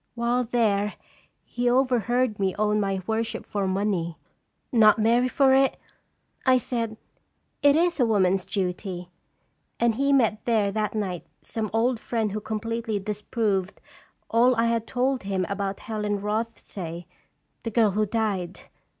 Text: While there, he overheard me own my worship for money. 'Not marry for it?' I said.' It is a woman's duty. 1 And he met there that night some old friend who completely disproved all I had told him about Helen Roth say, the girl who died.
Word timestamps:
While 0.15 0.45
there, 0.45 0.95
he 1.43 1.69
overheard 1.69 2.39
me 2.39 2.55
own 2.57 2.79
my 2.79 3.03
worship 3.05 3.45
for 3.45 3.67
money. 3.67 4.17
'Not 4.71 4.97
marry 4.97 5.27
for 5.27 5.53
it?' 5.53 5.77
I 6.43 6.57
said.' 6.57 6.97
It 7.61 7.75
is 7.75 7.99
a 7.99 8.05
woman's 8.07 8.43
duty. 8.47 9.11
1 9.77 9.77
And 9.81 9.95
he 10.01 10.11
met 10.11 10.43
there 10.45 10.71
that 10.71 10.95
night 10.95 11.27
some 11.41 11.69
old 11.71 11.99
friend 11.99 12.31
who 12.31 12.41
completely 12.41 12.97
disproved 12.97 13.79
all 14.31 14.55
I 14.55 14.65
had 14.65 14.87
told 14.87 15.21
him 15.21 15.45
about 15.47 15.81
Helen 15.81 16.19
Roth 16.19 16.57
say, 16.57 17.05
the 17.61 17.69
girl 17.69 17.91
who 17.91 18.07
died. 18.07 18.61